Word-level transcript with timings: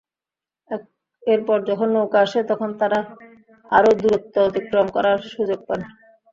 এরপর 1.23 1.57
যখন 1.69 1.87
নৌকা 1.95 2.19
আসে, 2.25 2.39
তখন 2.51 2.69
তাঁরা 2.79 2.99
আরও 3.69 3.91
দূরত্ব 4.01 4.35
অতিক্রম 4.47 4.87
করার 4.95 5.17
সুযোগ 5.31 5.59
পান। 5.67 5.79